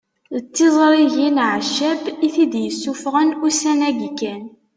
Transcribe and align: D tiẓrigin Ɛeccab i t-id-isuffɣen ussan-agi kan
D 0.43 0.45
tiẓrigin 0.55 1.37
Ɛeccab 1.51 2.01
i 2.25 2.27
t-id-isuffɣen 2.35 3.29
ussan-agi 3.47 4.09
kan 4.19 4.43